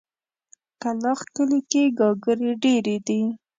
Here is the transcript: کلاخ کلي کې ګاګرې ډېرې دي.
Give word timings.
کلاخ 0.81 1.19
کلي 1.35 1.59
کې 1.71 1.83
ګاګرې 1.97 2.51
ډېرې 2.63 2.97
دي. 3.07 3.21